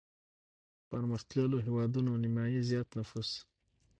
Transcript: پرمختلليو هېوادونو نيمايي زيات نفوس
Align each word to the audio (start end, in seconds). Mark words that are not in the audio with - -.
پرمختلليو 0.89 1.63
هېوادونو 1.65 2.11
نيمايي 2.23 2.61
زيات 2.69 2.89
نفوس 2.99 3.29